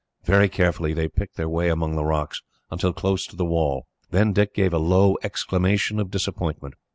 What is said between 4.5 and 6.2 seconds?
gave a low exclamation of